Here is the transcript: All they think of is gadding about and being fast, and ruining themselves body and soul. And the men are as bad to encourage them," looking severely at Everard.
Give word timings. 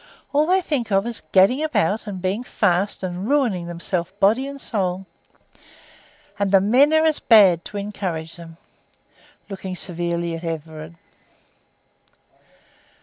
All 0.33 0.47
they 0.47 0.61
think 0.61 0.91
of 0.91 1.05
is 1.05 1.21
gadding 1.31 1.61
about 1.61 2.07
and 2.07 2.23
being 2.23 2.43
fast, 2.43 3.03
and 3.03 3.29
ruining 3.29 3.67
themselves 3.67 4.09
body 4.19 4.47
and 4.47 4.59
soul. 4.59 5.05
And 6.39 6.51
the 6.51 6.59
men 6.59 6.91
are 6.91 7.05
as 7.05 7.19
bad 7.19 7.63
to 7.65 7.77
encourage 7.77 8.35
them," 8.35 8.57
looking 9.47 9.75
severely 9.75 10.33
at 10.35 10.43
Everard. 10.43 10.95